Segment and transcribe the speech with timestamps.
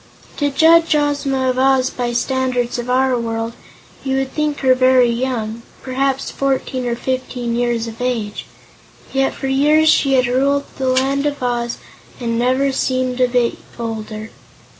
[0.37, 3.53] To judge Ozma of Oz by the standards of our world,
[4.03, 8.47] you would think her very young perhaps fourteen or fifteen years of age
[9.13, 11.77] yet for years she had ruled the Land of Oz
[12.19, 14.31] and had never seemed a bit older.